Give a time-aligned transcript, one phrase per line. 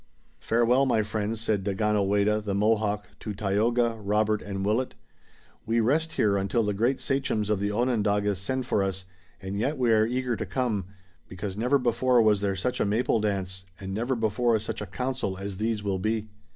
[0.39, 4.95] "Farewell, my friends," said Daganoweda, the Mohawk, to Tayoga, Robert and Willet.
[5.63, 9.05] "We rest here until the great sachems of the Onondagas send for us,
[9.39, 10.85] and yet we are eager to come,
[11.27, 15.37] because never before was there such a Maple Dance and never before such a council
[15.37, 16.29] as these will be."